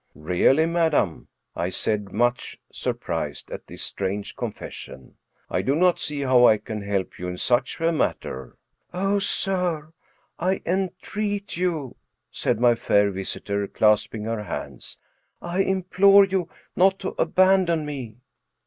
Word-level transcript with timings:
"Really, 0.33 0.65
madam," 0.65 1.27
I 1.55 1.69
said, 1.69 2.11
much 2.11 2.59
surprised 2.71 3.51
at 3.51 3.67
this 3.67 3.83
strange 3.83 4.35
confession," 4.35 5.17
I 5.47 5.61
do 5.61 5.75
not 5.75 5.99
see 5.99 6.21
how 6.21 6.47
I 6.47 6.57
can 6.57 6.81
help 6.81 7.19
you 7.19 7.27
in 7.27 7.37
such 7.37 7.79
a 7.79 7.91
matter." 7.91 8.57
211 8.93 8.95
Trm 8.95 9.21
Stories 9.21 9.47
of 9.47 9.47
Modern 9.53 9.67
Magic" 9.69 9.93
Oh, 10.39 10.39
sir, 10.39 10.39
I 10.39 10.61
entreat 10.65 11.57
you/* 11.57 11.95
said 12.31 12.59
my 12.59 12.73
fair 12.73 13.11
visitor, 13.11 13.67
clasping 13.67 14.23
her 14.23 14.43
hands 14.45 14.97
—''I 15.39 15.59
implore 15.61 16.25
you 16.25 16.49
not 16.75 16.97
to 17.01 17.09
abandon 17.19 17.85
me 17.85 18.15